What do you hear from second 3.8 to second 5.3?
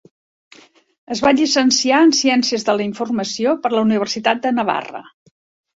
Universitat de Navarra.